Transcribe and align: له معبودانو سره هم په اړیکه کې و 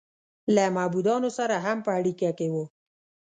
له 0.55 0.63
معبودانو 0.77 1.29
سره 1.37 1.55
هم 1.65 1.77
په 1.85 1.89
اړیکه 1.99 2.29
کې 2.37 2.47
و 2.53 2.55